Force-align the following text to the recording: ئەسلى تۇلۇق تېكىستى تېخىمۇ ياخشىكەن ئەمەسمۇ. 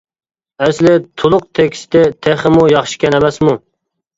ئەسلى 0.67 0.93
تۇلۇق 1.23 1.45
تېكىستى 1.59 2.03
تېخىمۇ 2.29 2.67
ياخشىكەن 2.73 3.19
ئەمەسمۇ. 3.19 3.55